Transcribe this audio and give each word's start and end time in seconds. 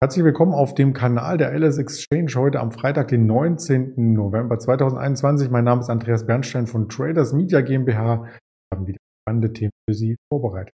Herzlich 0.00 0.24
willkommen 0.24 0.54
auf 0.54 0.74
dem 0.74 0.92
Kanal 0.92 1.38
der 1.38 1.52
LS 1.58 1.76
Exchange 1.76 2.30
heute 2.36 2.60
am 2.60 2.70
Freitag, 2.70 3.08
den 3.08 3.26
19. 3.26 3.94
November 4.12 4.56
2021. 4.56 5.50
Mein 5.50 5.64
Name 5.64 5.80
ist 5.80 5.90
Andreas 5.90 6.24
Bernstein 6.24 6.68
von 6.68 6.88
Traders 6.88 7.32
Media 7.32 7.62
GmbH. 7.62 8.22
Wir 8.22 8.78
haben 8.78 8.86
wieder 8.86 8.98
spannende 9.26 9.52
Themen 9.52 9.72
für 9.90 9.94
Sie 9.96 10.14
vorbereitet. 10.32 10.72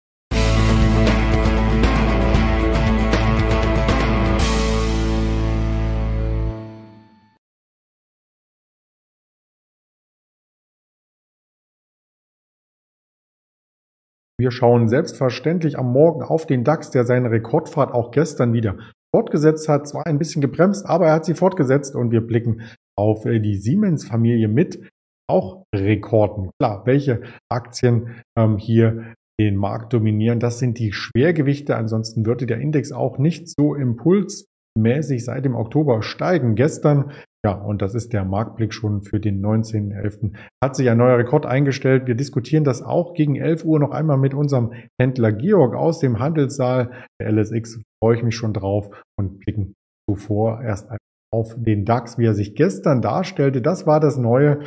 Wir 14.39 14.51
schauen 14.51 14.89
selbstverständlich 14.89 15.79
am 15.79 15.93
Morgen 15.93 16.23
auf 16.23 16.47
den 16.47 16.65
DAX, 16.65 16.89
der 16.89 17.05
seine 17.05 17.31
Rekordfahrt 17.31 17.93
auch 17.93 18.13
gestern 18.13 18.55
wieder 18.55 18.79
fortgesetzt 19.15 19.69
hat. 19.69 19.89
Zwar 19.89 20.07
ein 20.07 20.19
bisschen 20.19 20.43
gebremst, 20.43 20.87
aber 20.87 21.07
er 21.07 21.15
hat 21.15 21.25
sie 21.25 21.35
fortgesetzt 21.35 21.95
und 21.95 22.11
wir 22.11 22.21
blicken 22.21 22.63
auf 22.99 23.27
äh, 23.27 23.41
die 23.41 23.57
Siemens-Familie 23.57 24.49
mit 24.49 24.89
auch 25.29 25.65
Rekorden. 25.75 26.51
Klar, 26.59 26.83
welche 26.87 27.23
Aktien 27.49 28.23
ähm, 28.37 28.59
hier 28.59 29.15
den 29.41 29.57
Markt 29.57 29.93
dominieren, 29.93 30.41
das 30.41 30.59
sind 30.59 30.79
die 30.79 30.93
Schwergewichte. 30.93 31.77
Ansonsten 31.77 32.27
würde 32.27 32.47
der 32.47 32.59
Index 32.59 32.93
auch 32.93 33.17
nicht 33.17 33.49
so 33.49 33.75
impulsmäßig 33.75 35.25
seit 35.25 35.45
dem 35.45 35.55
Oktober 35.55 36.03
steigen. 36.03 36.57
Gestern 36.57 37.13
ja, 37.45 37.53
und 37.53 37.81
das 37.81 37.95
ist 37.95 38.13
der 38.13 38.25
Marktblick 38.25 38.75
schon 38.75 39.03
für 39.03 39.19
den 39.19 39.43
19.11. 39.43 40.37
Hat 40.63 40.77
sich 40.77 40.91
ein 40.91 40.99
neuer 40.99 41.19
Rekord 41.19 41.47
eingestellt. 41.47 42.07
Wir 42.07 42.15
diskutieren 42.15 42.65
das 42.65 42.83
auch 42.83 43.15
gegen 43.15 43.37
11 43.37 43.65
Uhr 43.65 43.81
noch 43.81 43.93
einmal 43.93 44.19
mit 44.19 44.35
unserem 44.35 44.73
Händler 45.01 45.33
Georg 45.33 45.75
aus 45.75 46.01
dem 46.01 46.19
Handelssaal 46.19 46.91
der 47.21 47.33
LSX. 47.33 47.81
Freue 48.03 48.17
ich 48.17 48.23
mich 48.23 48.37
schon 48.37 48.53
drauf 48.53 48.91
und 49.19 49.39
blicken 49.39 49.75
zuvor 50.09 50.61
erst 50.61 50.91
auf 51.33 51.55
den 51.57 51.87
DAX, 51.87 52.19
wie 52.19 52.27
er 52.27 52.35
sich 52.35 52.55
gestern 52.55 53.01
darstellte. 53.01 53.63
Das 53.63 53.87
war 53.87 54.01
das 54.01 54.19
neue 54.19 54.61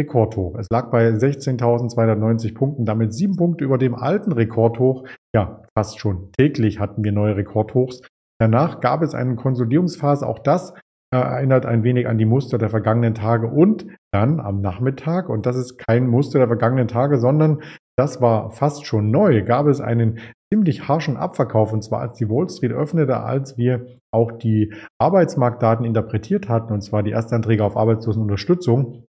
Rekordhoch. 0.00 0.56
Es 0.58 0.68
lag 0.70 0.90
bei 0.90 1.08
16.290 1.08 2.54
Punkten, 2.54 2.84
damit 2.84 3.14
sieben 3.14 3.36
Punkte 3.36 3.64
über 3.64 3.78
dem 3.78 3.96
alten 3.96 4.32
Rekordhoch. 4.32 5.08
Ja, 5.34 5.64
fast 5.76 5.98
schon 5.98 6.30
täglich 6.32 6.78
hatten 6.78 7.02
wir 7.02 7.12
neue 7.12 7.36
Rekordhochs. 7.36 8.02
Danach 8.40 8.80
gab 8.80 9.02
es 9.02 9.14
eine 9.14 9.34
Konsolidierungsphase. 9.34 10.26
Auch 10.26 10.38
das 10.38 10.74
erinnert 11.12 11.66
ein 11.66 11.84
wenig 11.84 12.08
an 12.08 12.18
die 12.18 12.24
Muster 12.24 12.58
der 12.58 12.70
vergangenen 12.70 13.14
Tage 13.14 13.46
und 13.46 13.86
dann 14.12 14.40
am 14.40 14.60
Nachmittag, 14.60 15.28
und 15.28 15.46
das 15.46 15.56
ist 15.56 15.78
kein 15.78 16.06
Muster 16.08 16.38
der 16.38 16.48
vergangenen 16.48 16.88
Tage, 16.88 17.18
sondern 17.18 17.62
das 17.96 18.20
war 18.22 18.50
fast 18.50 18.86
schon 18.86 19.10
neu, 19.10 19.44
gab 19.44 19.66
es 19.66 19.80
einen 19.80 20.18
ziemlich 20.52 20.88
harschen 20.88 21.16
Abverkauf 21.16 21.72
und 21.72 21.82
zwar 21.82 22.00
als 22.00 22.16
die 22.16 22.28
Wall 22.28 22.48
Street 22.48 22.72
öffnete, 22.72 23.18
als 23.20 23.58
wir 23.58 23.86
auch 24.12 24.32
die 24.32 24.72
Arbeitsmarktdaten 24.98 25.84
interpretiert 25.84 26.48
hatten 26.48 26.72
und 26.72 26.80
zwar 26.80 27.02
die 27.02 27.12
Erstanträge 27.12 27.64
auf 27.64 27.76
Arbeitslosenunterstützung. 27.76 29.04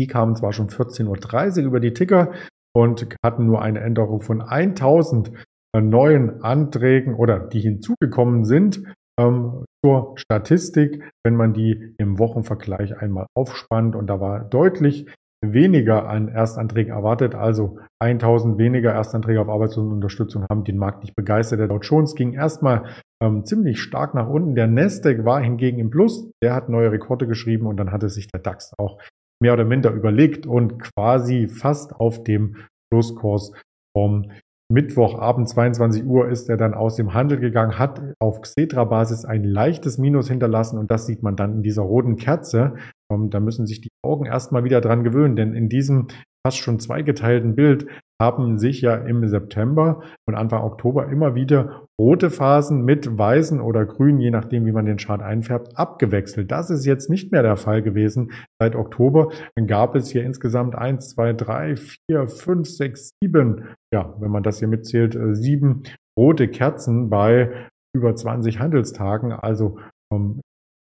Die 0.00 0.06
kamen 0.06 0.34
zwar 0.34 0.52
schon 0.52 0.68
14.30 0.68 1.60
Uhr 1.60 1.66
über 1.66 1.80
die 1.80 1.92
Ticker 1.92 2.32
und 2.74 3.06
hatten 3.22 3.46
nur 3.46 3.60
eine 3.62 3.80
Änderung 3.80 4.22
von 4.22 4.40
1000 4.40 5.32
neuen 5.74 6.42
Anträgen 6.42 7.14
oder 7.14 7.38
die 7.38 7.60
hinzugekommen 7.60 8.44
sind 8.44 8.82
ähm, 9.18 9.64
zur 9.84 10.14
Statistik, 10.16 11.02
wenn 11.24 11.36
man 11.36 11.52
die 11.52 11.94
im 11.98 12.18
Wochenvergleich 12.18 12.96
einmal 12.98 13.26
aufspannt. 13.34 13.96
Und 13.96 14.06
da 14.06 14.20
war 14.20 14.44
deutlich 14.44 15.06
weniger 15.44 16.08
an 16.08 16.28
Erstanträgen 16.28 16.92
erwartet, 16.92 17.34
also 17.34 17.78
1000 18.00 18.58
weniger 18.58 18.92
Erstanträge 18.92 19.40
auf 19.40 19.48
Arbeitslosenunterstützung 19.48 20.46
haben 20.48 20.64
den 20.64 20.78
Markt 20.78 21.02
nicht 21.02 21.16
begeistert. 21.16 21.58
Der 21.58 21.68
Dow 21.68 21.80
Jones 21.80 22.14
ging 22.14 22.32
erstmal 22.32 22.84
ähm, 23.20 23.44
ziemlich 23.44 23.80
stark 23.80 24.14
nach 24.14 24.28
unten. 24.28 24.54
Der 24.54 24.68
Nasdaq 24.68 25.24
war 25.24 25.40
hingegen 25.40 25.80
im 25.80 25.90
Plus, 25.90 26.30
der 26.42 26.54
hat 26.54 26.68
neue 26.68 26.92
Rekorde 26.92 27.26
geschrieben 27.26 27.66
und 27.66 27.76
dann 27.76 27.90
hatte 27.90 28.08
sich 28.08 28.28
der 28.28 28.40
DAX 28.40 28.72
auch 28.78 29.00
mehr 29.42 29.54
oder 29.54 29.64
minder 29.64 29.90
überlegt 29.90 30.46
und 30.46 30.78
quasi 30.78 31.48
fast 31.48 31.94
auf 31.96 32.22
dem 32.22 32.56
Schlusskurs 32.92 33.52
vom 33.96 34.30
Mittwochabend 34.72 35.50
22 35.50 36.06
Uhr 36.06 36.30
ist 36.30 36.48
er 36.48 36.56
dann 36.56 36.72
aus 36.72 36.96
dem 36.96 37.12
Handel 37.12 37.38
gegangen, 37.38 37.78
hat 37.78 38.00
auf 38.18 38.40
Xetra-Basis 38.40 39.26
ein 39.26 39.44
leichtes 39.44 39.98
Minus 39.98 40.28
hinterlassen 40.28 40.78
und 40.78 40.90
das 40.90 41.04
sieht 41.04 41.22
man 41.22 41.36
dann 41.36 41.56
in 41.56 41.62
dieser 41.62 41.82
roten 41.82 42.16
Kerze. 42.16 42.76
Ähm, 43.12 43.28
da 43.28 43.38
müssen 43.38 43.66
sich 43.66 43.82
die 43.82 43.90
Augen 44.02 44.24
erstmal 44.24 44.64
wieder 44.64 44.80
dran 44.80 45.04
gewöhnen, 45.04 45.36
denn 45.36 45.52
in 45.52 45.68
diesem 45.68 46.08
fast 46.46 46.56
schon 46.56 46.80
zweigeteilten 46.80 47.54
Bild 47.54 47.86
haben 48.22 48.58
sich 48.58 48.80
ja 48.80 48.94
im 48.94 49.26
September 49.26 50.00
und 50.26 50.36
Anfang 50.36 50.62
Oktober 50.62 51.08
immer 51.08 51.34
wieder 51.34 51.88
rote 52.00 52.30
Phasen 52.30 52.84
mit 52.84 53.18
weißen 53.18 53.60
oder 53.60 53.84
grünen, 53.84 54.20
je 54.20 54.30
nachdem, 54.30 54.64
wie 54.64 54.72
man 54.72 54.86
den 54.86 54.96
Chart 54.96 55.20
einfärbt, 55.20 55.76
abgewechselt. 55.76 56.50
Das 56.52 56.70
ist 56.70 56.86
jetzt 56.86 57.10
nicht 57.10 57.32
mehr 57.32 57.42
der 57.42 57.56
Fall 57.56 57.82
gewesen. 57.82 58.30
Seit 58.60 58.76
Oktober 58.76 59.32
gab 59.66 59.96
es 59.96 60.10
hier 60.10 60.22
insgesamt 60.22 60.76
eins, 60.76 61.10
zwei, 61.10 61.32
drei, 61.32 61.74
vier, 61.76 62.28
fünf, 62.28 62.68
sechs, 62.68 63.10
sieben, 63.20 63.66
ja, 63.92 64.14
wenn 64.20 64.30
man 64.30 64.44
das 64.44 64.60
hier 64.60 64.68
mitzählt, 64.68 65.16
äh, 65.16 65.34
sieben 65.34 65.82
rote 66.16 66.46
Kerzen 66.46 67.10
bei 67.10 67.50
über 67.94 68.14
20 68.14 68.60
Handelstagen. 68.60 69.32
Also 69.32 69.78
ähm, 70.12 70.40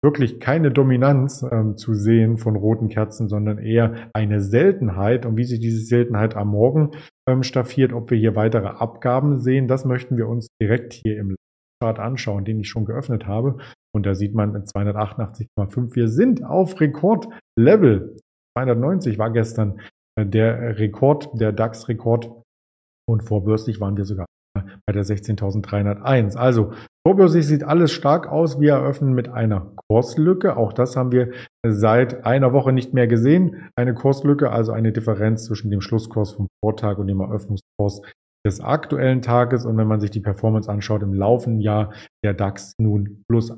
wirklich 0.08 0.40
keine 0.40 0.72
Dominanz 0.72 1.46
ähm, 1.52 1.76
zu 1.76 1.94
sehen 1.94 2.38
von 2.38 2.56
roten 2.56 2.88
Kerzen, 2.88 3.28
sondern 3.28 3.58
eher 3.58 4.10
eine 4.14 4.40
Seltenheit. 4.40 5.26
Und 5.26 5.36
wie 5.36 5.44
sich 5.44 5.60
diese 5.60 5.82
Seltenheit 5.82 6.38
am 6.38 6.48
Morgen 6.48 6.92
ähm, 7.28 7.44
staffiert, 7.44 7.92
ob 7.92 8.10
wir 8.10 8.18
hier 8.18 8.38
weitere 8.38 8.68
Abgaben 8.68 9.40
sehen, 9.40 9.68
das 9.68 9.84
möchten 9.84 10.16
wir 10.16 10.30
uns 10.30 10.48
direkt 10.62 10.94
hier 10.94 11.18
im 11.20 11.36
Chart 11.84 12.00
anschauen, 12.00 12.46
den 12.46 12.62
ich 12.62 12.70
schon 12.70 12.86
geöffnet 12.86 13.28
habe. 13.28 13.58
Und 13.94 14.06
da 14.06 14.16
sieht 14.16 14.34
man 14.34 14.56
288,5. 14.56 15.94
Wir 15.94 16.08
sind 16.08 16.42
auf 16.42 16.80
Rekordlevel. 16.80 18.16
290 18.58 19.20
war 19.20 19.32
gestern 19.32 19.82
äh, 20.18 20.26
der 20.26 20.80
Rekord, 20.80 21.30
der 21.34 21.52
DAX-Rekord. 21.52 22.32
Und 23.10 23.24
vorbörslich 23.24 23.82
waren 23.82 23.98
wir 23.98 24.06
sogar 24.06 24.26
bei 24.86 24.94
der 24.94 25.04
16.301. 25.04 26.36
Also 26.36 26.74
vorbörslich 27.06 27.48
sieht 27.48 27.64
alles 27.64 27.92
stark 27.92 28.28
aus. 28.28 28.60
Wir 28.60 28.74
eröffnen 28.74 29.14
mit 29.14 29.30
einer 29.30 29.72
Kurslücke. 29.90 30.58
Auch 30.58 30.74
das 30.74 30.96
haben 30.96 31.12
wir 31.12 31.32
seit 31.66 32.26
einer 32.26 32.54
Woche 32.54 32.72
nicht 32.72 32.94
mehr 32.94 33.08
gesehen. 33.08 33.70
Eine 33.76 33.94
Kurslücke, 33.94 34.52
also 34.52 34.72
eine 34.72 34.92
Differenz 34.92 35.46
zwischen 35.46 35.72
dem 35.72 35.82
Schlusskurs 35.82 36.34
vom 36.34 36.48
Vortag 36.64 36.98
und 36.98 37.08
dem 37.08 37.20
Eröffnungskurs 37.20 38.02
des 38.46 38.62
aktuellen 38.62 39.22
Tages. 39.22 39.66
Und 39.66 39.78
wenn 39.78 39.88
man 39.88 40.00
sich 40.00 40.12
die 40.12 40.22
Performance 40.22 40.70
anschaut 40.72 41.04
im 41.04 41.14
laufenden 41.14 41.62
Jahr, 41.62 41.94
der 42.24 42.34
DAX 42.34 42.74
nun 42.80 43.24
plus 43.30 43.52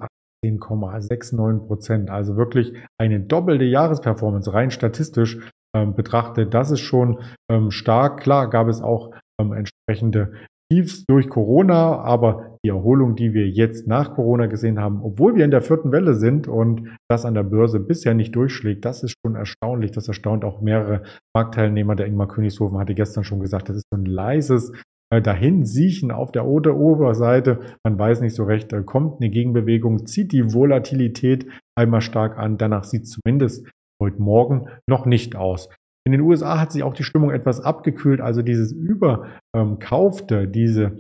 10,69 0.45 1.67
Prozent. 1.67 2.09
Also 2.09 2.37
wirklich 2.37 2.73
eine 2.99 3.19
doppelte 3.19 3.65
Jahresperformance 3.65 4.53
rein 4.53 4.71
statistisch 4.71 5.37
ähm, 5.75 5.95
betrachtet. 5.95 6.53
Das 6.53 6.71
ist 6.71 6.81
schon 6.81 7.19
ähm, 7.49 7.71
stark. 7.71 8.21
Klar 8.21 8.49
gab 8.49 8.67
es 8.67 8.81
auch 8.81 9.13
ähm, 9.39 9.53
entsprechende 9.53 10.33
Tiefs 10.71 11.05
durch 11.05 11.29
Corona, 11.29 11.99
aber 11.99 12.57
die 12.63 12.69
Erholung, 12.69 13.15
die 13.15 13.33
wir 13.33 13.47
jetzt 13.47 13.87
nach 13.87 14.13
Corona 14.13 14.45
gesehen 14.45 14.79
haben, 14.79 15.01
obwohl 15.01 15.35
wir 15.35 15.45
in 15.45 15.51
der 15.51 15.61
vierten 15.61 15.91
Welle 15.91 16.13
sind 16.13 16.47
und 16.47 16.89
das 17.09 17.25
an 17.25 17.33
der 17.33 17.43
Börse 17.43 17.79
bisher 17.79 18.13
nicht 18.13 18.35
durchschlägt, 18.35 18.85
das 18.85 19.01
ist 19.03 19.15
schon 19.25 19.35
erstaunlich. 19.35 19.91
Das 19.91 20.07
erstaunt 20.07 20.45
auch 20.45 20.61
mehrere 20.61 21.03
Marktteilnehmer. 21.35 21.95
Der 21.95 22.05
Ingmar 22.05 22.27
Königshofen 22.27 22.77
hatte 22.77 22.93
gestern 22.93 23.23
schon 23.23 23.39
gesagt, 23.39 23.69
das 23.69 23.77
ist 23.77 23.85
so 23.91 23.99
ein 23.99 24.05
leises 24.05 24.71
äh, 25.11 25.21
dahin 25.21 25.65
siechen 25.65 26.11
auf 26.11 26.31
der 26.31 26.45
Oberseite. 26.45 27.59
Man 27.83 27.97
weiß 27.97 28.21
nicht 28.21 28.35
so 28.35 28.43
recht, 28.43 28.71
da 28.71 28.81
kommt 28.81 29.21
eine 29.21 29.31
Gegenbewegung, 29.31 30.05
zieht 30.05 30.31
die 30.31 30.53
Volatilität 30.53 31.47
einmal 31.75 32.01
stark 32.01 32.37
an. 32.37 32.57
Danach 32.57 32.83
sieht 32.83 33.03
es 33.03 33.11
zumindest 33.11 33.67
heute 34.01 34.21
Morgen 34.21 34.67
noch 34.87 35.05
nicht 35.05 35.35
aus. 35.35 35.69
In 36.09 36.13
den 36.13 36.21
USA 36.21 36.59
hat 36.59 36.71
sich 36.71 36.81
auch 36.81 36.95
die 36.95 37.03
Stimmung 37.03 37.29
etwas 37.29 37.61
abgekühlt, 37.61 38.19
also 38.19 38.41
dieses 38.41 38.71
überkaufte, 38.71 40.47
diese 40.47 40.97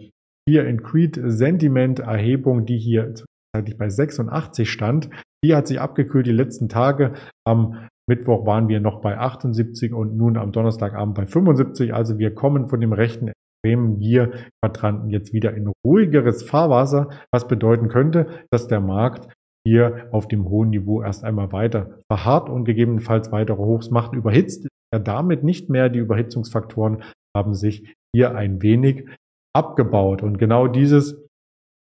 Fear 0.47 0.67
and 0.67 0.83
Creed 0.83 1.19
Sentiment 1.23 1.97
Erhebung, 1.97 2.67
die 2.67 2.77
hier 2.77 3.15
zwischenzeitlich 3.15 3.79
bei 3.79 3.89
86 3.89 4.69
stand, 4.69 5.09
die 5.43 5.55
hat 5.55 5.65
sich 5.65 5.81
abgekühlt 5.81 6.27
die 6.27 6.31
letzten 6.31 6.69
Tage. 6.69 7.13
Am 7.43 7.87
Mittwoch 8.07 8.45
waren 8.45 8.67
wir 8.67 8.79
noch 8.81 9.01
bei 9.01 9.17
78 9.17 9.93
und 9.93 10.15
nun 10.15 10.37
am 10.37 10.51
Donnerstagabend 10.51 11.15
bei 11.15 11.25
75. 11.25 11.91
Also 11.91 12.19
wir 12.19 12.35
kommen 12.35 12.67
von 12.67 12.79
dem 12.79 12.93
rechten 12.93 13.29
extremen 13.29 13.97
Gier-Quadranten 13.97 15.09
jetzt 15.09 15.33
wieder 15.33 15.55
in 15.55 15.73
ruhigeres 15.83 16.43
Fahrwasser, 16.43 17.09
was 17.33 17.47
bedeuten 17.47 17.87
könnte, 17.87 18.27
dass 18.51 18.67
der 18.67 18.79
Markt 18.79 19.33
hier 19.65 20.07
auf 20.11 20.27
dem 20.27 20.47
hohen 20.47 20.69
Niveau 20.69 21.01
erst 21.01 21.23
einmal 21.23 21.51
weiter 21.51 21.97
verharrt 22.11 22.47
und 22.47 22.65
gegebenenfalls 22.65 23.31
weitere 23.31 23.57
Hochs 23.57 23.89
macht. 23.89 24.13
Überhitzt 24.13 24.67
ja 24.93 24.99
damit 24.99 25.43
nicht 25.43 25.69
mehr. 25.69 25.89
Die 25.89 25.99
Überhitzungsfaktoren 25.99 27.03
haben 27.35 27.53
sich 27.53 27.95
hier 28.13 28.35
ein 28.35 28.61
wenig 28.61 29.07
abgebaut. 29.55 30.23
Und 30.23 30.37
genau 30.37 30.67
dieses 30.67 31.25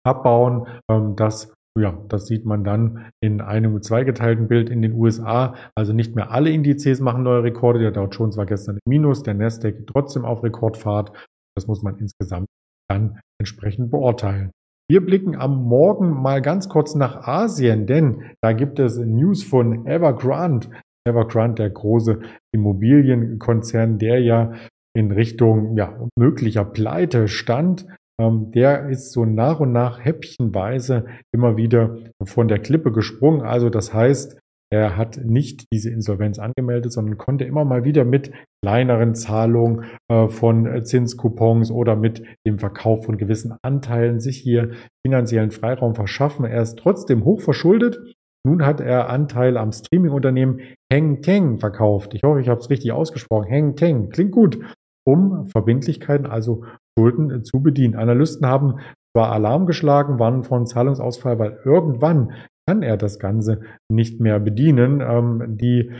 Abbauen, 0.06 0.68
ähm, 0.90 1.16
das 1.16 1.56
ja, 1.78 1.98
das 2.08 2.28
sieht 2.28 2.46
man 2.46 2.64
dann 2.64 3.12
in 3.22 3.42
einem 3.42 3.82
zweigeteilten 3.82 4.48
Bild 4.48 4.70
in 4.70 4.82
den 4.82 4.94
USA. 4.94 5.56
Also 5.76 5.92
nicht 5.92 6.16
mehr 6.16 6.32
alle 6.32 6.50
Indizes 6.50 7.02
machen 7.02 7.24
neue 7.24 7.44
Rekorde. 7.44 7.80
Der 7.80 7.92
Dow 7.92 8.06
Jones 8.06 8.38
war 8.38 8.46
gestern 8.46 8.78
im 8.78 8.90
Minus, 8.90 9.24
der 9.24 9.34
Nasdaq 9.34 9.86
trotzdem 9.86 10.24
auf 10.24 10.42
Rekordfahrt. 10.42 11.12
Das 11.56 11.68
muss 11.68 11.84
man 11.84 11.98
insgesamt 11.98 12.48
dann 12.90 13.20
entsprechend 13.42 13.92
beurteilen. 13.92 14.52
Wir 14.90 15.06
blicken 15.06 15.36
am 15.36 15.64
Morgen 15.64 16.12
mal 16.12 16.42
ganz 16.42 16.70
kurz 16.70 16.96
nach 16.96 17.28
Asien, 17.28 17.88
denn 17.88 18.24
da 18.42 18.54
gibt 18.54 18.80
es 18.80 18.98
News 18.98 19.44
von 19.44 19.86
Evergrande. 19.86 20.70
Evergrande, 21.06 21.64
der 21.64 21.70
große 21.70 22.20
Immobilienkonzern, 22.54 23.98
der 23.98 24.22
ja 24.22 24.54
in 24.96 25.12
Richtung 25.12 25.78
ja, 25.78 25.98
möglicher 26.18 26.66
Pleite 26.66 27.28
stand. 27.28 27.86
Ähm, 28.20 28.52
der 28.52 28.90
ist 28.90 29.12
so 29.12 29.26
nach 29.26 29.60
und 29.60 29.72
nach 29.72 30.04
häppchenweise 30.04 31.06
immer 31.34 31.58
wieder 31.58 31.98
von 32.24 32.48
der 32.48 32.60
Klippe 32.60 32.92
gesprungen. 32.92 33.42
Also 33.42 33.70
das 33.70 33.94
heißt, 33.94 34.40
er 34.74 34.98
hat 34.98 35.20
nicht 35.24 35.68
diese 35.72 35.92
Insolvenz 35.92 36.40
angemeldet, 36.40 36.92
sondern 36.92 37.18
konnte 37.18 37.44
immer 37.44 37.66
mal 37.66 37.84
wieder 37.84 38.04
mit 38.04 38.32
kleineren 38.64 39.14
Zahlungen 39.14 39.86
äh, 40.10 40.28
von 40.28 40.84
Zinskupons 40.84 41.72
oder 41.72 41.96
mit 41.96 42.24
dem 42.48 42.58
Verkauf 42.58 43.06
von 43.06 43.18
gewissen 43.18 43.56
Anteilen 43.62 44.20
sich 44.20 44.38
hier 44.38 44.72
finanziellen 45.06 45.52
Freiraum 45.52 45.94
verschaffen. 45.94 46.46
Er 46.46 46.64
ist 46.64 46.80
trotzdem 46.80 47.26
hoch 47.26 47.42
verschuldet. 47.42 48.16
Nun 48.46 48.66
hat 48.66 48.80
er 48.80 49.10
Anteile 49.10 49.60
am 49.60 49.72
Streaming-Unternehmen 49.72 50.60
Heng 50.92 51.22
Teng 51.22 51.58
verkauft. 51.58 52.14
Ich 52.14 52.22
hoffe, 52.24 52.42
ich 52.42 52.48
habe 52.48 52.60
es 52.60 52.70
richtig 52.70 52.92
ausgesprochen. 52.92 53.48
Heng 53.48 53.76
Teng 53.76 54.10
klingt 54.10 54.32
gut, 54.32 54.60
um 55.06 55.48
Verbindlichkeiten, 55.48 56.28
also 56.28 56.64
Schulden 56.98 57.44
zu 57.44 57.62
bedienen. 57.62 57.96
Analysten 57.96 58.48
haben 58.48 58.80
zwar 59.16 59.32
Alarm 59.32 59.66
geschlagen, 59.66 60.20
warnen 60.20 60.44
von 60.44 60.68
Zahlungsausfall, 60.68 61.40
weil 61.40 61.60
irgendwann 61.66 62.34
kann 62.68 62.84
er 62.84 62.98
das 62.98 63.20
Ganze 63.20 63.62
nicht 63.90 64.20
mehr 64.20 64.40
bedienen. 64.40 65.02
Ähm, 65.02 65.58
die 65.58 65.92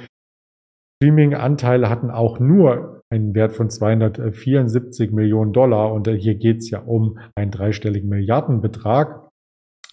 Streaming-Anteile 1.02 1.90
hatten 1.90 2.10
auch 2.10 2.40
nur 2.40 3.02
einen 3.10 3.36
Wert 3.36 3.54
von 3.54 3.70
274 3.70 5.12
Millionen 5.12 5.54
Dollar 5.54 5.94
und 5.94 6.08
äh, 6.08 6.18
hier 6.18 6.36
geht 6.36 6.58
es 6.58 6.70
ja 6.70 6.80
um 6.80 7.20
einen 7.36 7.52
dreistelligen 7.52 8.10
Milliardenbetrag. 8.10 9.25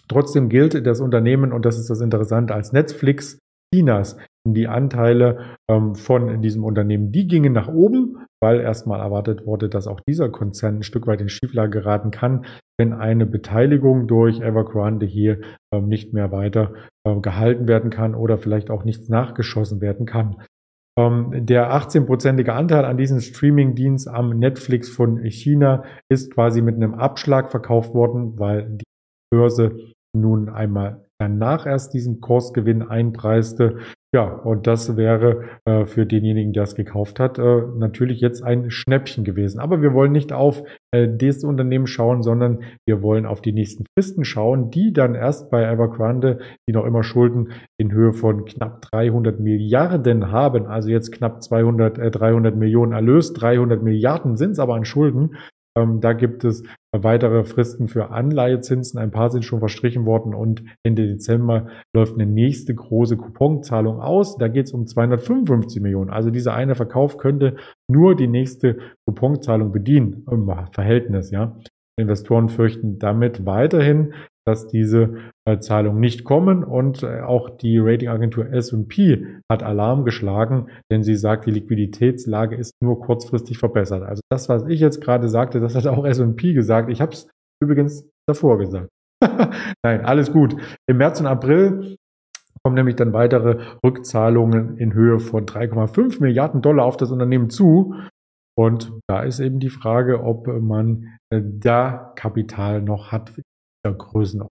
Trotzdem 0.07 0.49
gilt 0.49 0.85
das 0.85 0.99
Unternehmen, 0.99 1.51
und 1.51 1.65
das 1.65 1.79
ist 1.79 1.89
das 1.89 2.01
Interessante, 2.01 2.53
als 2.53 2.73
Netflix 2.73 3.39
Chinas. 3.73 4.17
Die 4.45 4.67
Anteile 4.67 5.55
ähm, 5.69 5.95
von 5.95 6.41
diesem 6.41 6.65
Unternehmen, 6.65 7.11
die 7.13 7.27
gingen 7.27 7.53
nach 7.53 7.69
oben, 7.69 8.17
weil 8.41 8.59
erstmal 8.59 8.99
erwartet 8.99 9.45
wurde, 9.45 9.69
dass 9.69 9.87
auch 9.87 10.01
dieser 10.01 10.29
Konzern 10.29 10.79
ein 10.79 10.83
Stück 10.83 11.07
weit 11.07 11.21
in 11.21 11.29
Schieflage 11.29 11.79
geraten 11.79 12.11
kann, 12.11 12.45
wenn 12.77 12.91
eine 12.91 13.25
Beteiligung 13.25 14.05
durch 14.05 14.41
Evergrande 14.41 15.05
hier 15.05 15.39
ähm, 15.73 15.87
nicht 15.87 16.13
mehr 16.13 16.33
weiter 16.33 16.73
äh, 17.07 17.15
gehalten 17.21 17.69
werden 17.69 17.89
kann 17.89 18.15
oder 18.15 18.37
vielleicht 18.37 18.69
auch 18.69 18.83
nichts 18.83 19.07
nachgeschossen 19.07 19.79
werden 19.79 20.05
kann. 20.05 20.43
Ähm, 20.99 21.45
der 21.45 21.71
18-prozentige 21.71 22.51
Anteil 22.51 22.83
an 22.83 22.97
diesem 22.97 23.21
Streaming-Dienst 23.21 24.09
am 24.09 24.37
Netflix 24.37 24.89
von 24.89 25.23
China 25.23 25.85
ist 26.09 26.33
quasi 26.33 26.61
mit 26.61 26.75
einem 26.75 26.93
Abschlag 26.95 27.49
verkauft 27.49 27.93
worden, 27.93 28.37
weil 28.37 28.77
die 28.77 28.83
Börse 29.33 29.71
nun 30.15 30.47
einmal 30.47 31.03
danach 31.23 31.65
erst 31.65 31.93
diesen 31.93 32.21
Kursgewinn 32.21 32.83
einpreiste. 32.83 33.77
Ja, 34.13 34.27
und 34.27 34.67
das 34.67 34.95
wäre 34.95 35.45
äh, 35.65 35.87
für 35.87 36.05
denjenigen, 36.05 36.53
der 36.53 36.63
es 36.63 36.75
gekauft 36.75 37.19
hat, 37.19 37.39
äh, 37.39 37.61
natürlich 37.75 38.21
jetzt 38.21 38.43
ein 38.43 38.69
Schnäppchen 38.69 39.23
gewesen. 39.23 39.59
Aber 39.59 39.81
wir 39.81 39.93
wollen 39.93 40.11
nicht 40.11 40.33
auf 40.33 40.63
äh, 40.91 41.07
dieses 41.09 41.43
Unternehmen 41.43 41.87
schauen, 41.87 42.21
sondern 42.21 42.59
wir 42.87 43.01
wollen 43.01 43.25
auf 43.25 43.41
die 43.41 43.53
nächsten 43.53 43.85
Fristen 43.97 44.23
schauen, 44.23 44.69
die 44.69 44.93
dann 44.93 45.15
erst 45.15 45.49
bei 45.49 45.63
Evergrande, 45.63 46.37
die 46.69 46.73
noch 46.73 46.85
immer 46.85 47.01
Schulden 47.01 47.53
in 47.79 47.91
Höhe 47.91 48.13
von 48.13 48.45
knapp 48.45 48.81
300 48.81 49.39
Milliarden 49.39 50.31
haben, 50.31 50.67
also 50.67 50.89
jetzt 50.89 51.11
knapp 51.11 51.41
200, 51.41 51.97
äh, 51.97 52.11
300 52.11 52.55
Millionen 52.55 52.91
erlöst, 52.91 53.41
300 53.41 53.81
Milliarden 53.81 54.37
sind 54.37 54.51
es 54.51 54.59
aber 54.59 54.75
an 54.75 54.85
Schulden, 54.85 55.37
ähm, 55.75 56.01
da 56.01 56.13
gibt 56.13 56.43
es 56.43 56.63
weitere 56.91 57.43
Fristen 57.43 57.87
für 57.87 58.11
Anleihezinsen. 58.11 58.99
Ein 58.99 59.11
paar 59.11 59.31
sind 59.31 59.43
schon 59.43 59.59
verstrichen 59.59 60.05
worden 60.05 60.35
und 60.35 60.63
Ende 60.83 61.07
Dezember 61.07 61.67
läuft 61.95 62.13
eine 62.13 62.27
nächste 62.27 62.75
große 62.75 63.17
Couponzahlung 63.17 63.99
aus. 63.99 64.37
Da 64.37 64.47
geht 64.47 64.67
es 64.67 64.73
um 64.73 64.85
255 64.85 65.81
Millionen. 65.81 66.11
Also 66.11 66.29
dieser 66.29 66.53
eine 66.53 66.75
Verkauf 66.75 67.17
könnte 67.17 67.55
nur 67.89 68.15
die 68.15 68.27
nächste 68.27 68.77
Couponzahlung 69.07 69.71
bedienen 69.71 70.25
im 70.29 70.51
Verhältnis. 70.71 71.31
Ja, 71.31 71.57
Investoren 71.99 72.49
fürchten 72.49 72.99
damit 72.99 73.45
weiterhin, 73.45 74.13
dass 74.45 74.67
diese 74.67 75.15
äh, 75.45 75.59
Zahlungen 75.59 75.99
nicht 75.99 76.23
kommen 76.23 76.63
und 76.63 77.03
äh, 77.03 77.21
auch 77.21 77.49
die 77.49 77.77
Ratingagentur 77.77 78.51
S&P 78.51 79.25
hat 79.49 79.63
Alarm 79.63 80.03
geschlagen, 80.03 80.69
denn 80.91 81.03
sie 81.03 81.15
sagt, 81.15 81.45
die 81.45 81.51
Liquiditätslage 81.51 82.55
ist 82.55 82.73
nur 82.81 82.99
kurzfristig 82.99 83.57
verbessert. 83.57 84.03
Also 84.03 84.21
das, 84.29 84.49
was 84.49 84.67
ich 84.67 84.79
jetzt 84.79 85.01
gerade 85.01 85.29
sagte, 85.29 85.59
das 85.59 85.75
hat 85.75 85.87
auch 85.87 86.05
S&P 86.05 86.53
gesagt. 86.53 86.89
Ich 86.89 86.99
habe 86.99 87.13
es 87.13 87.29
übrigens 87.61 88.09
davor 88.27 88.57
gesagt. 88.57 88.89
Nein, 89.83 90.03
alles 90.03 90.33
gut. 90.33 90.57
Im 90.89 90.97
März 90.97 91.21
und 91.21 91.27
April 91.27 91.95
kommen 92.63 92.75
nämlich 92.75 92.95
dann 92.95 93.13
weitere 93.13 93.59
Rückzahlungen 93.85 94.77
in 94.77 94.93
Höhe 94.93 95.19
von 95.19 95.45
3,5 95.45 96.21
Milliarden 96.21 96.61
Dollar 96.61 96.85
auf 96.85 96.97
das 96.97 97.11
Unternehmen 97.11 97.49
zu. 97.49 97.95
Und 98.55 98.99
da 99.07 99.23
ist 99.23 99.39
eben 99.39 99.59
die 99.59 99.69
Frage, 99.69 100.23
ob 100.23 100.47
man 100.47 101.17
äh, 101.31 101.41
da 101.43 102.13
Kapital 102.15 102.81
noch 102.81 103.11
hat 103.11 103.33
der 103.85 103.93
Größenordnung. 103.93 104.49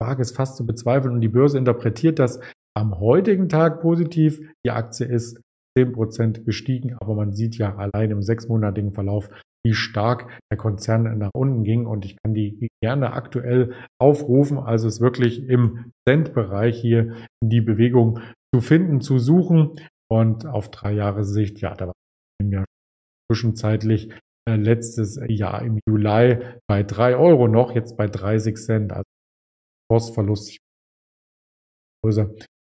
Ich 0.00 0.06
wage 0.06 0.22
es 0.22 0.30
fast 0.30 0.56
zu 0.56 0.66
bezweifeln 0.66 1.14
und 1.14 1.20
die 1.20 1.28
Börse 1.28 1.58
interpretiert 1.58 2.18
das 2.18 2.40
am 2.76 2.98
heutigen 2.98 3.48
Tag 3.48 3.80
positiv. 3.80 4.40
Die 4.64 4.70
Aktie 4.70 5.06
ist 5.06 5.40
10% 5.78 6.44
gestiegen, 6.44 6.94
aber 6.98 7.14
man 7.14 7.32
sieht 7.32 7.56
ja 7.56 7.76
allein 7.76 8.10
im 8.10 8.22
sechsmonatigen 8.22 8.92
Verlauf, 8.92 9.28
wie 9.64 9.74
stark 9.74 10.40
der 10.50 10.58
Konzern 10.58 11.18
nach 11.18 11.30
unten 11.34 11.64
ging 11.64 11.86
und 11.86 12.04
ich 12.04 12.16
kann 12.22 12.34
die 12.34 12.68
gerne 12.82 13.12
aktuell 13.12 13.74
aufrufen. 13.98 14.58
Also 14.58 14.86
es 14.86 14.96
ist 14.96 15.00
wirklich 15.00 15.48
im 15.48 15.92
Cent-Bereich 16.08 16.80
hier 16.80 17.16
die 17.42 17.60
Bewegung 17.60 18.20
zu 18.54 18.60
finden, 18.60 19.00
zu 19.00 19.18
suchen 19.18 19.80
und 20.10 20.46
auf 20.46 20.70
drei 20.70 20.92
Jahre 20.92 21.24
Sicht, 21.24 21.60
ja, 21.60 21.74
da 21.74 21.88
war 21.88 21.94
ja 22.42 22.64
zwischenzeitlich 23.30 24.12
äh, 24.48 24.56
letztes 24.56 25.20
Jahr 25.28 25.62
im 25.62 25.80
Juli 25.88 26.38
bei 26.68 26.82
drei 26.82 27.16
Euro 27.16 27.48
noch, 27.48 27.74
jetzt 27.74 27.96
bei 27.96 28.06
30 28.06 28.56
Cent. 28.56 28.92
Also 28.92 29.04
Kursverlust 29.90 30.58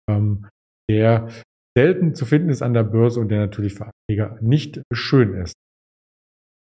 ähm, 0.08 0.46
der 0.90 1.28
selten 1.76 2.14
zu 2.14 2.24
finden 2.24 2.50
ist 2.50 2.62
an 2.62 2.74
der 2.74 2.84
Börse 2.84 3.20
und 3.20 3.28
der 3.28 3.40
natürlich 3.40 3.74
für 3.74 3.90
Anleger 3.90 4.38
nicht 4.40 4.82
schön 4.92 5.34
ist. 5.34 5.54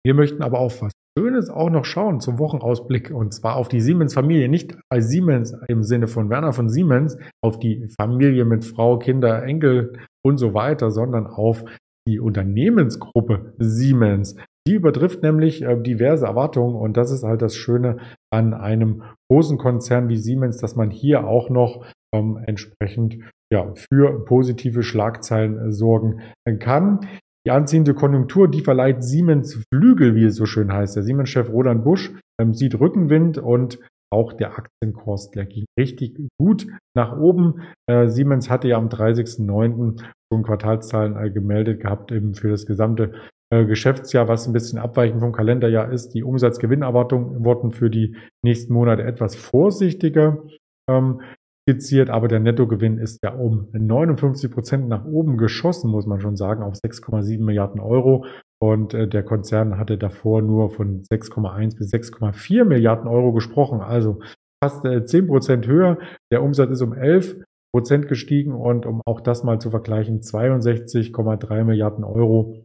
Wir 0.04 0.14
möchten 0.14 0.42
aber 0.42 0.58
auf 0.58 0.82
was 0.82 0.92
Schönes 1.18 1.50
auch 1.50 1.68
noch 1.68 1.84
schauen 1.84 2.20
zum 2.20 2.38
Wochenausblick 2.38 3.10
und 3.10 3.34
zwar 3.34 3.56
auf 3.56 3.68
die 3.68 3.80
Siemens-Familie, 3.80 4.48
nicht 4.48 4.78
bei 4.90 5.00
Siemens 5.00 5.54
im 5.68 5.82
Sinne 5.82 6.08
von 6.08 6.30
Werner 6.30 6.54
von 6.54 6.70
Siemens, 6.70 7.18
auf 7.42 7.58
die 7.58 7.86
Familie 8.00 8.46
mit 8.46 8.64
Frau, 8.64 8.98
Kinder, 8.98 9.42
Enkel 9.42 9.98
und 10.24 10.38
so 10.38 10.54
weiter, 10.54 10.90
sondern 10.90 11.26
auf 11.26 11.64
die 12.06 12.20
Unternehmensgruppe 12.20 13.54
Siemens. 13.58 14.36
Die 14.66 14.74
übertrifft 14.74 15.22
nämlich 15.22 15.62
äh, 15.62 15.76
diverse 15.80 16.26
Erwartungen 16.26 16.76
und 16.76 16.96
das 16.96 17.10
ist 17.10 17.24
halt 17.24 17.42
das 17.42 17.56
Schöne 17.56 17.98
an 18.32 18.54
einem 18.54 19.02
großen 19.30 19.58
Konzern 19.58 20.08
wie 20.08 20.16
Siemens, 20.16 20.58
dass 20.58 20.76
man 20.76 20.90
hier 20.90 21.26
auch 21.26 21.50
noch 21.50 21.84
ähm, 22.14 22.38
entsprechend 22.46 23.18
ja, 23.52 23.72
für 23.74 24.24
positive 24.24 24.82
Schlagzeilen 24.82 25.58
äh, 25.58 25.72
sorgen 25.72 26.20
kann. 26.60 27.00
Die 27.44 27.50
anziehende 27.50 27.92
Konjunktur, 27.94 28.48
die 28.48 28.60
verleiht 28.60 29.02
Siemens 29.02 29.64
Flügel, 29.72 30.14
wie 30.14 30.24
es 30.24 30.36
so 30.36 30.46
schön 30.46 30.72
heißt. 30.72 30.94
Der 30.94 31.02
Siemens-Chef 31.02 31.50
Roland 31.50 31.82
Busch 31.82 32.12
ähm, 32.40 32.54
sieht 32.54 32.78
Rückenwind 32.78 33.38
und 33.38 33.80
auch 34.12 34.32
der 34.32 34.58
Aktienkurs, 34.58 35.30
der 35.30 35.46
ging 35.46 35.64
richtig 35.78 36.16
gut 36.38 36.66
nach 36.94 37.16
oben. 37.16 37.62
Äh, 37.88 38.08
Siemens 38.08 38.50
hatte 38.50 38.68
ja 38.68 38.76
am 38.76 38.88
30.09. 38.88 40.02
schon 40.32 40.42
Quartalszahlen 40.42 41.16
äh, 41.16 41.30
gemeldet 41.30 41.80
gehabt, 41.80 42.12
eben 42.12 42.34
für 42.34 42.50
das 42.50 42.66
gesamte 42.66 43.12
äh, 43.52 43.64
Geschäftsjahr, 43.66 44.28
was 44.28 44.46
ein 44.46 44.52
bisschen 44.52 44.78
abweichend 44.78 45.20
vom 45.20 45.32
Kalenderjahr 45.32 45.90
ist. 45.92 46.14
Die 46.14 46.24
Umsatzgewinnerwartungen 46.24 47.44
wurden 47.44 47.72
für 47.72 47.90
die 47.90 48.16
nächsten 48.44 48.72
Monate 48.72 49.02
etwas 49.02 49.36
vorsichtiger 49.36 50.42
ähm, 50.88 51.20
skizziert, 51.62 52.10
aber 52.10 52.28
der 52.28 52.40
Nettogewinn 52.40 52.98
ist 52.98 53.20
ja 53.22 53.34
um 53.34 53.68
59 53.72 54.50
Prozent 54.50 54.88
nach 54.88 55.04
oben 55.04 55.36
geschossen, 55.36 55.90
muss 55.90 56.06
man 56.06 56.20
schon 56.20 56.36
sagen, 56.36 56.62
auf 56.62 56.74
6,7 56.74 57.44
Milliarden 57.44 57.80
Euro. 57.80 58.24
Und 58.62 58.94
äh, 58.94 59.08
der 59.08 59.24
Konzern 59.24 59.76
hatte 59.76 59.98
davor 59.98 60.40
nur 60.40 60.70
von 60.70 61.02
6,1 61.02 61.76
bis 61.76 61.92
6,4 61.92 62.64
Milliarden 62.64 63.08
Euro 63.08 63.32
gesprochen, 63.32 63.80
also 63.80 64.20
fast 64.62 64.84
äh, 64.84 65.04
10 65.04 65.26
Prozent 65.26 65.66
höher. 65.66 65.98
Der 66.30 66.44
Umsatz 66.44 66.70
ist 66.70 66.82
um 66.82 66.92
11 66.92 67.42
Prozent 67.74 68.06
gestiegen 68.06 68.54
und 68.54 68.86
um 68.86 69.02
auch 69.04 69.20
das 69.20 69.42
mal 69.42 69.58
zu 69.60 69.70
vergleichen, 69.70 70.20
62,3 70.20 71.64
Milliarden 71.64 72.04
Euro 72.04 72.64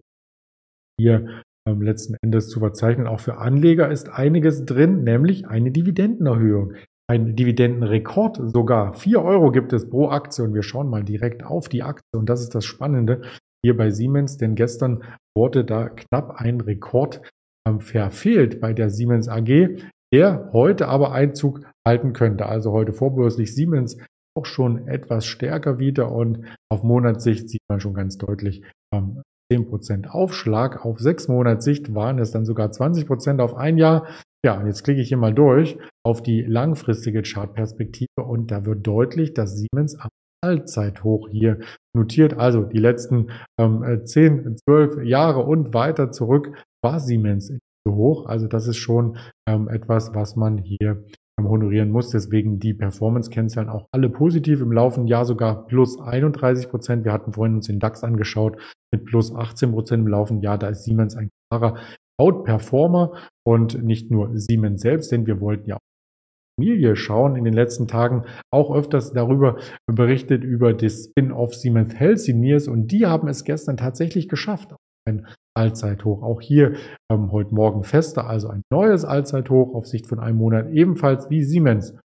hier 1.00 1.42
ähm, 1.68 1.82
letzten 1.82 2.16
Endes 2.22 2.50
zu 2.50 2.60
verzeichnen. 2.60 3.08
Auch 3.08 3.20
für 3.20 3.40
Anleger 3.40 3.90
ist 3.90 4.08
einiges 4.08 4.66
drin, 4.66 5.04
nämlich 5.04 5.48
eine 5.48 5.72
Dividendenerhöhung. 5.72 6.74
Ein 7.10 7.36
Dividendenrekord 7.36 8.40
sogar. 8.54 8.94
4 8.94 9.24
Euro 9.24 9.50
gibt 9.50 9.74
es 9.74 9.90
pro 9.90 10.10
Aktie 10.10 10.44
und 10.44 10.54
wir 10.54 10.62
schauen 10.62 10.92
mal 10.92 11.04
direkt 11.04 11.44
auf 11.44 11.70
die 11.70 11.82
Aktie 11.82 12.20
und 12.20 12.30
das 12.30 12.42
ist 12.42 12.54
das 12.54 12.66
Spannende 12.66 13.24
hier 13.68 13.76
bei 13.76 13.90
Siemens, 13.90 14.38
denn 14.38 14.56
gestern 14.56 15.04
wurde 15.36 15.66
da 15.66 15.90
knapp 15.90 16.40
ein 16.40 16.62
Rekord 16.62 17.22
ähm, 17.68 17.82
verfehlt 17.82 18.62
bei 18.62 18.72
der 18.72 18.90
Siemens 18.90 19.28
AG. 19.28 19.82
der 20.14 20.52
heute 20.54 20.88
aber 20.88 21.12
Einzug 21.12 21.66
halten 21.86 22.14
könnte. 22.14 22.46
Also 22.46 22.72
heute 22.72 22.94
vorbörslich 22.94 23.54
Siemens 23.54 23.98
auch 24.38 24.46
schon 24.46 24.88
etwas 24.88 25.26
stärker 25.26 25.80
wieder 25.80 26.14
und 26.14 26.46
auf 26.72 26.84
Monatssicht 26.84 27.50
sieht 27.50 27.60
man 27.68 27.82
schon 27.82 27.94
ganz 27.94 28.18
deutlich 28.18 28.64
ähm, 28.94 29.22
10% 29.52 30.08
Aufschlag. 30.08 30.86
Auf 30.86 31.00
sechs 31.00 31.28
Monatssicht 31.28 31.94
waren 31.94 32.20
es 32.20 32.32
dann 32.32 32.46
sogar 32.46 32.70
20% 32.70 33.42
auf 33.42 33.56
ein 33.56 33.78
Jahr. 33.78 34.08
Ja, 34.46 34.66
jetzt 34.66 34.86
klicke 34.86 35.02
ich 35.02 35.10
hier 35.10 35.18
mal 35.18 35.34
durch 35.34 35.78
auf 36.06 36.24
die 36.24 36.42
langfristige 36.42 37.22
Chartperspektive 37.22 38.24
und 38.24 38.50
da 38.50 38.66
wird 38.66 38.88
deutlich, 38.88 39.34
dass 39.34 39.58
Siemens 39.58 40.00
am 40.00 40.08
Allzeithoch 40.44 41.30
hier 41.30 41.60
notiert. 41.96 42.36
Also 42.38 42.64
die 42.64 42.80
letzten 42.80 43.32
ähm, 43.60 44.02
10, 44.06 44.58
12 44.66 45.04
Jahre 45.04 45.40
und 45.42 45.74
weiter 45.74 46.12
zurück 46.12 46.52
war 46.84 47.00
Siemens 47.00 47.52
so 47.86 47.96
hoch. 47.96 48.26
Also 48.28 48.48
das 48.48 48.68
ist 48.68 48.78
schon 48.78 49.18
ähm, 49.48 49.68
etwas, 49.68 50.14
was 50.14 50.36
man 50.36 50.58
hier 50.58 51.04
ähm, 51.40 51.50
honorieren 51.50 51.90
muss. 51.90 52.10
Deswegen 52.10 52.60
die 52.60 52.74
Performance-Kennzahlen 52.74 53.70
auch 53.70 53.88
alle 53.92 54.10
positiv 54.10 54.62
im 54.62 54.72
laufenden 54.72 55.08
Jahr 55.08 55.26
sogar 55.26 55.66
plus 55.68 56.00
31 56.00 56.70
Prozent. 56.70 57.06
Wir 57.06 57.14
hatten 57.14 57.34
vorhin 57.34 57.56
uns 57.56 57.68
den 57.68 57.80
DAX 57.80 58.04
angeschaut 58.04 58.58
mit 58.94 59.06
plus 59.06 59.34
18 59.34 59.72
Prozent 59.72 60.02
im 60.02 60.08
laufenden 60.08 60.44
Jahr. 60.44 60.58
Da 60.58 60.70
ist 60.70 60.84
Siemens 60.84 61.16
ein 61.16 61.30
klarer 61.50 61.78
Outperformer 62.20 63.14
und 63.46 63.84
nicht 63.84 64.12
nur 64.12 64.38
Siemens 64.38 64.82
selbst, 64.82 65.12
denn 65.12 65.28
wir 65.28 65.40
wollten 65.40 65.70
ja 65.70 65.78
Familie 66.60 66.96
schauen, 66.96 67.36
in 67.36 67.44
den 67.44 67.54
letzten 67.54 67.88
Tagen 67.88 68.24
auch 68.52 68.74
öfters 68.74 69.14
darüber 69.14 69.58
berichtet, 69.86 70.44
über 70.44 70.74
das 70.74 71.06
Spin-off 71.06 71.54
Siemens 71.54 71.94
Healthineers 71.96 72.68
und 72.68 72.88
die 72.88 73.06
haben 73.06 73.28
es 73.28 73.44
gestern 73.44 73.78
tatsächlich 73.78 74.28
geschafft. 74.28 74.76
Ein 75.08 75.28
Allzeithoch. 75.56 76.24
Auch 76.24 76.42
hier 76.42 76.76
ähm, 77.12 77.32
heute 77.32 77.54
Morgen 77.54 77.84
fester, 77.84 78.28
also 78.28 78.50
ein 78.50 78.64
neues 78.72 79.06
Allzeithoch 79.06 79.74
auf 79.74 79.88
Sicht 79.88 80.08
von 80.08 80.20
einem 80.20 80.38
Monat, 80.38 80.70
ebenfalls 80.72 81.30
wie 81.30 81.44
Siemens. 81.44 81.96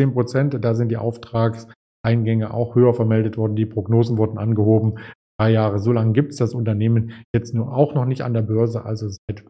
10 0.00 0.12
Prozent, 0.12 0.64
da 0.64 0.74
sind 0.74 0.88
die 0.88 0.96
Auftragseingänge 0.96 2.52
auch 2.52 2.74
höher 2.74 2.94
vermeldet 2.94 3.36
worden, 3.36 3.56
die 3.56 3.66
Prognosen 3.66 4.16
wurden 4.16 4.38
angehoben. 4.38 4.98
Drei 5.38 5.50
Jahre, 5.50 5.78
so 5.78 5.92
lange 5.92 6.12
gibt 6.12 6.32
es 6.32 6.38
das 6.38 6.54
Unternehmen 6.54 7.12
jetzt 7.34 7.54
nur 7.54 7.72
auch 7.72 7.94
noch 7.94 8.06
nicht 8.06 8.22
an 8.22 8.34
der 8.34 8.42
Börse, 8.42 8.84
also 8.84 9.08
seit 9.08 9.44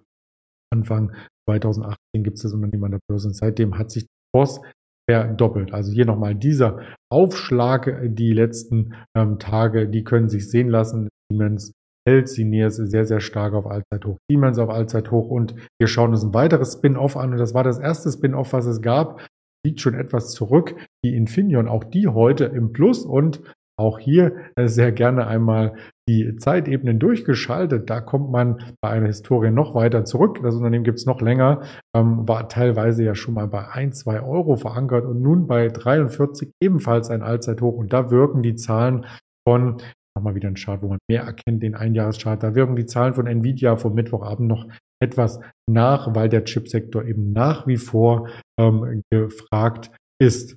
Anfang 0.70 1.12
2018 1.48 1.96
gibt 2.24 2.36
es 2.36 2.42
das 2.42 2.52
Unternehmen 2.52 2.84
an 2.84 2.90
der 2.92 3.00
Börse 3.08 3.28
und 3.28 3.34
seitdem 3.34 3.78
hat 3.78 3.90
sich 3.90 4.06
Kurs 4.32 4.60
verdoppelt. 5.08 5.72
Also 5.72 5.92
hier 5.92 6.04
nochmal 6.04 6.34
dieser 6.34 6.80
Aufschlag 7.10 8.00
die 8.02 8.32
letzten 8.32 8.94
ähm, 9.16 9.38
Tage, 9.38 9.88
die 9.88 10.04
können 10.04 10.28
sich 10.28 10.50
sehen 10.50 10.68
lassen. 10.68 11.08
Siemens 11.30 11.72
hält 12.06 12.28
Siniers 12.28 12.76
sehr, 12.76 13.04
sehr 13.04 13.20
stark 13.20 13.54
auf 13.54 13.66
Allzeithoch. 13.66 14.16
Siemens 14.30 14.58
auf 14.58 14.70
Allzeithoch 14.70 15.28
und 15.28 15.54
wir 15.78 15.88
schauen 15.88 16.10
uns 16.10 16.24
ein 16.24 16.34
weiteres 16.34 16.74
Spin-off 16.74 17.16
an 17.16 17.32
und 17.32 17.38
das 17.38 17.54
war 17.54 17.64
das 17.64 17.78
erste 17.78 18.10
Spin-off, 18.10 18.52
was 18.52 18.66
es 18.66 18.82
gab. 18.82 19.26
Liegt 19.66 19.80
schon 19.80 19.94
etwas 19.94 20.30
zurück. 20.30 20.76
Die 21.04 21.16
Infineon, 21.16 21.68
auch 21.68 21.84
die 21.84 22.08
heute 22.08 22.44
im 22.44 22.72
Plus 22.72 23.04
und 23.04 23.42
auch 23.78 23.98
hier 23.98 24.32
äh, 24.56 24.66
sehr 24.66 24.92
gerne 24.92 25.26
einmal 25.26 25.74
die 26.08 26.36
Zeitebenen 26.36 26.98
durchgeschaltet. 26.98 27.88
Da 27.88 28.00
kommt 28.00 28.30
man 28.30 28.74
bei 28.80 28.90
einer 28.90 29.06
Historie 29.06 29.50
noch 29.50 29.74
weiter 29.74 30.04
zurück. 30.04 30.40
Das 30.42 30.54
Unternehmen 30.54 30.84
gibt 30.84 30.98
es 30.98 31.06
noch 31.06 31.20
länger, 31.20 31.62
ähm, 31.94 32.26
war 32.26 32.48
teilweise 32.48 33.04
ja 33.04 33.14
schon 33.14 33.34
mal 33.34 33.46
bei 33.46 33.68
1, 33.68 34.00
2 34.00 34.22
Euro 34.22 34.56
verankert 34.56 35.04
und 35.04 35.22
nun 35.22 35.46
bei 35.46 35.68
43 35.68 36.50
ebenfalls 36.62 37.10
ein 37.10 37.22
Allzeithoch. 37.22 37.74
Und 37.74 37.92
da 37.92 38.10
wirken 38.10 38.42
die 38.42 38.56
Zahlen 38.56 39.06
von, 39.46 39.76
nochmal 40.16 40.34
wieder 40.34 40.48
ein 40.48 40.54
Chart, 40.54 40.82
wo 40.82 40.88
man 40.88 40.98
mehr 41.08 41.22
erkennt, 41.22 41.62
den 41.62 41.74
Einjahreschart, 41.74 42.42
da 42.42 42.54
wirken 42.54 42.74
die 42.74 42.86
Zahlen 42.86 43.14
von 43.14 43.26
Nvidia 43.26 43.76
vom 43.76 43.94
Mittwochabend 43.94 44.48
noch 44.48 44.66
etwas 45.00 45.40
nach, 45.70 46.14
weil 46.14 46.28
der 46.28 46.44
Chipsektor 46.44 47.04
eben 47.04 47.32
nach 47.32 47.66
wie 47.66 47.76
vor 47.76 48.28
ähm, 48.58 49.02
gefragt 49.10 49.92
ist. 50.20 50.56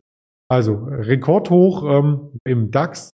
Also 0.52 0.84
Rekordhoch 0.84 1.84
ähm, 1.90 2.38
im 2.46 2.72
DAX, 2.72 3.12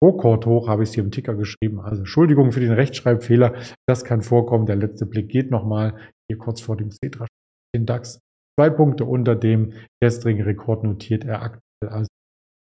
Rekordhoch 0.00 0.68
habe 0.68 0.84
ich 0.84 0.90
es 0.90 0.94
hier 0.94 1.02
im 1.02 1.10
Ticker 1.10 1.34
geschrieben. 1.34 1.80
Also 1.80 2.02
Entschuldigung 2.02 2.52
für 2.52 2.60
den 2.60 2.70
Rechtschreibfehler, 2.70 3.54
das 3.88 4.04
kann 4.04 4.22
vorkommen. 4.22 4.66
Der 4.66 4.76
letzte 4.76 5.06
Blick 5.06 5.28
geht 5.28 5.50
nochmal 5.50 5.96
hier 6.30 6.38
kurz 6.38 6.60
vor 6.60 6.76
dem 6.76 6.92
Cetra 6.92 7.26
den 7.74 7.84
DAX. 7.84 8.20
Zwei 8.56 8.70
Punkte 8.70 9.06
unter 9.06 9.34
dem 9.34 9.72
gestrigen 10.00 10.42
Rekord 10.42 10.84
notiert 10.84 11.24
er 11.24 11.42
aktuell. 11.42 11.88
Also 11.88 12.06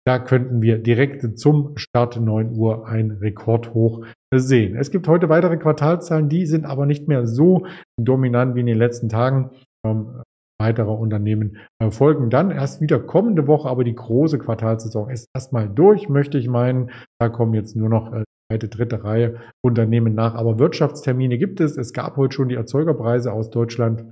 da 0.06 0.18
könnten 0.18 0.62
wir 0.62 0.78
direkt 0.78 1.38
zum 1.38 1.76
Start 1.76 2.18
9 2.18 2.56
Uhr 2.56 2.86
ein 2.86 3.10
Rekordhoch 3.10 4.06
sehen. 4.34 4.76
Es 4.76 4.90
gibt 4.90 5.08
heute 5.08 5.28
weitere 5.28 5.58
Quartalzahlen, 5.58 6.30
die 6.30 6.46
sind 6.46 6.64
aber 6.64 6.86
nicht 6.86 7.06
mehr 7.06 7.26
so 7.26 7.66
dominant 8.00 8.54
wie 8.54 8.60
in 8.60 8.66
den 8.66 8.78
letzten 8.78 9.10
Tagen. 9.10 9.50
Ähm, 9.84 10.22
weitere 10.60 10.90
Unternehmen 10.90 11.56
äh, 11.80 11.90
folgen 11.90 12.30
dann 12.30 12.50
erst 12.50 12.80
wieder 12.80 13.00
kommende 13.00 13.46
Woche, 13.46 13.68
aber 13.68 13.82
die 13.82 13.94
große 13.94 14.38
Quartalsaison 14.38 15.08
ist 15.08 15.26
erstmal 15.34 15.68
durch, 15.68 16.08
möchte 16.08 16.38
ich 16.38 16.48
meinen. 16.48 16.90
Da 17.18 17.28
kommen 17.30 17.54
jetzt 17.54 17.74
nur 17.74 17.88
noch 17.88 18.12
äh, 18.12 18.24
zweite, 18.50 18.68
dritte 18.68 19.02
Reihe 19.02 19.40
Unternehmen 19.64 20.14
nach. 20.14 20.34
Aber 20.34 20.58
Wirtschaftstermine 20.58 21.38
gibt 21.38 21.60
es. 21.60 21.76
Es 21.76 21.92
gab 21.92 22.16
heute 22.16 22.34
schon 22.34 22.48
die 22.48 22.56
Erzeugerpreise 22.56 23.32
aus 23.32 23.50
Deutschland. 23.50 24.04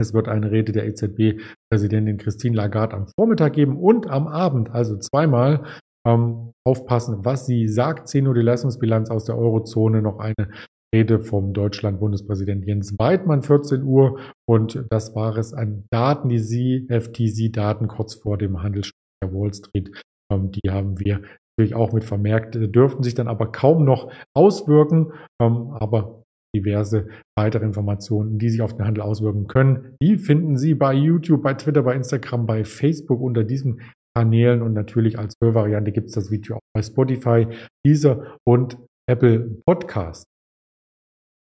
Es 0.00 0.14
wird 0.14 0.28
eine 0.28 0.50
Rede 0.50 0.72
der 0.72 0.86
EZB-Präsidentin 0.86 2.16
Christine 2.16 2.56
Lagarde 2.56 2.96
am 2.96 3.06
Vormittag 3.18 3.54
geben 3.54 3.76
und 3.76 4.08
am 4.08 4.26
Abend, 4.26 4.70
also 4.70 4.96
zweimal. 4.98 5.64
Ähm, 6.04 6.50
aufpassen, 6.66 7.24
was 7.24 7.46
sie 7.46 7.68
sagt. 7.68 8.08
10 8.08 8.26
Uhr 8.26 8.34
die 8.34 8.40
Leistungsbilanz 8.40 9.08
aus 9.10 9.24
der 9.24 9.38
Eurozone, 9.38 10.02
noch 10.02 10.18
eine 10.18 10.48
Rede 10.94 11.20
vom 11.20 11.52
Deutschland-Bundespräsident 11.52 12.66
Jens 12.66 12.94
Weidmann, 12.98 13.42
14 13.42 13.82
Uhr. 13.82 14.18
Und 14.46 14.84
das 14.90 15.14
war 15.14 15.36
es 15.36 15.54
an 15.54 15.84
Daten, 15.90 16.28
die 16.28 16.38
Sie, 16.38 16.86
FTC-Daten 16.88 17.88
kurz 17.88 18.14
vor 18.14 18.38
dem 18.38 18.62
Handelsstart 18.62 18.96
der 19.22 19.32
Wall 19.32 19.54
Street, 19.54 19.90
ähm, 20.32 20.50
die 20.50 20.70
haben 20.70 20.98
wir 20.98 21.22
natürlich 21.56 21.74
auch 21.74 21.92
mit 21.92 22.04
vermerkt, 22.04 22.54
dürften 22.54 23.02
sich 23.02 23.14
dann 23.14 23.28
aber 23.28 23.52
kaum 23.52 23.84
noch 23.84 24.12
auswirken. 24.34 25.12
Ähm, 25.40 25.70
aber 25.70 26.22
diverse 26.54 27.08
weitere 27.38 27.64
Informationen, 27.64 28.38
die 28.38 28.50
sich 28.50 28.60
auf 28.60 28.76
den 28.76 28.84
Handel 28.84 29.02
auswirken 29.02 29.46
können, 29.46 29.96
die 30.02 30.18
finden 30.18 30.58
Sie 30.58 30.74
bei 30.74 30.92
YouTube, 30.92 31.42
bei 31.42 31.54
Twitter, 31.54 31.82
bei 31.82 31.94
Instagram, 31.94 32.46
bei 32.46 32.64
Facebook 32.64 33.20
unter 33.20 33.44
diesen 33.44 33.80
Kanälen 34.14 34.60
und 34.60 34.74
natürlich 34.74 35.18
als 35.18 35.34
Hörvariante 35.42 35.92
gibt 35.92 36.08
es 36.08 36.14
das 36.14 36.30
Video 36.30 36.56
auch 36.56 36.60
bei 36.74 36.82
Spotify, 36.82 37.46
Deezer 37.86 38.36
und 38.46 38.76
Apple 39.08 39.62
Podcast. 39.64 40.31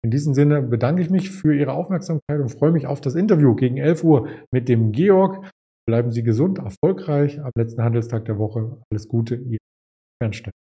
In 0.01 0.12
diesem 0.12 0.34
Sinne 0.34 0.62
bedanke 0.62 1.01
ich 1.01 1.10
mich 1.10 1.29
für 1.29 1.53
Ihre 1.53 1.74
Aufmerksamkeit 1.74 2.39
und 2.39 2.50
freue 2.50 2.72
mich 2.72 2.88
auf 2.88 3.01
das 3.01 3.15
Interview 3.15 3.53
gegen 3.56 3.77
11 3.77 4.03
Uhr 4.03 4.29
mit 4.51 4.70
dem 4.70 4.91
Georg. 4.91 5.51
Bleiben 5.86 6.12
Sie 6.12 6.24
gesund, 6.24 6.60
erfolgreich 6.60 7.41
am 7.41 7.51
letzten 7.58 7.84
Handelstag 7.84 8.25
der 8.25 8.38
Woche. 8.38 8.82
Alles 8.91 9.08
Gute, 9.08 9.36
Ihr 9.36 9.58
Bernstein. 10.22 10.53